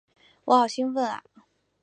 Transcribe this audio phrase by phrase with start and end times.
[0.45, 1.21] 我好兴奋啊！